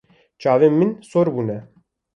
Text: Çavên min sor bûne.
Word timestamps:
Çavên 0.41 0.73
min 0.79 0.91
sor 1.09 1.27
bûne. 1.33 1.57